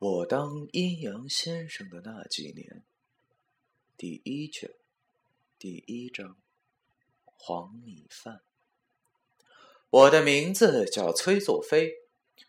[0.00, 2.82] 我当阴阳先生的那几年，
[3.98, 4.70] 第一卷，
[5.58, 6.38] 第一章，
[7.36, 8.40] 黄米饭。
[9.90, 11.92] 我的名字叫崔作飞，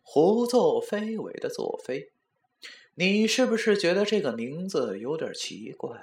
[0.01, 2.13] 胡作非为的作飞。
[2.95, 5.99] 你是不是觉得这个名字有点奇怪？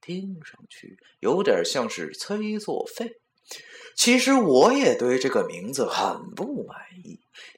[0.00, 3.16] 听上去有点像是崔作废。
[3.96, 6.91] 其实我也对这个名字很不满意，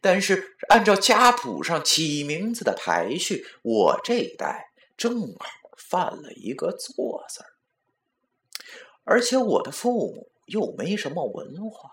[0.00, 7.50] 但是按照家谱上起名字的排序，我这一代正好犯了一个“错”字儿。
[9.04, 11.90] 而且我的父母又没什么文化，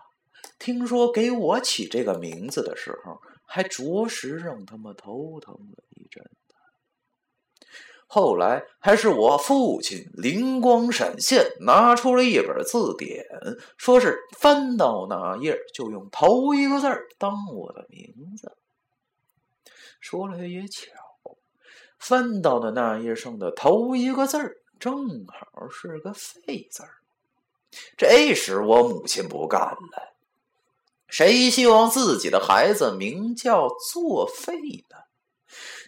[0.58, 5.84] 听说给我起这个名字的时候，还着实让他们头疼了。
[8.14, 13.26] 后来还是我父亲灵光闪现，拿出了一本字典，
[13.78, 16.88] 说是翻到哪页就用头一个字
[17.18, 18.52] 当我的名字。
[20.02, 20.92] 说来也巧，
[21.98, 26.84] 翻到的那页上的头一个字正好是个“废”字
[27.96, 30.14] 这时我母亲不干了，
[31.08, 34.58] 谁希望自己的孩子名叫作废
[34.90, 34.98] 呢？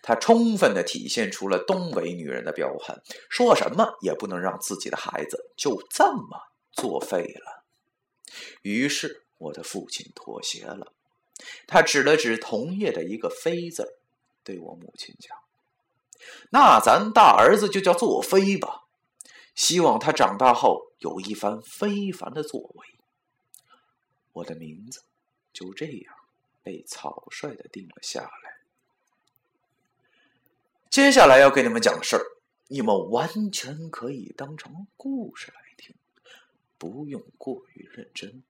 [0.02, 7.64] 他充分的体现出了东北女人的彪悍，说什么也不能让自己的孩子就这么作废了。
[8.62, 10.92] 于是，我的父亲妥协了，
[11.68, 14.00] 他指了指同页的一个“飞”字，
[14.44, 15.38] 对我母亲讲
[16.52, 18.86] ：“那咱大儿子就叫作飞吧，
[19.54, 22.88] 希望他长大后有一番非凡的作为。”
[24.34, 25.04] 我的名字
[25.54, 26.16] 就这样
[26.64, 28.53] 被草率的定了下来。
[30.94, 32.22] 接下来要给你们讲的事儿，
[32.68, 35.96] 你们完全可以当成故事来听，
[36.78, 38.44] 不用过于认真。